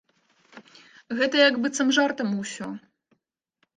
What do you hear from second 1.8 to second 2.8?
жартам усё.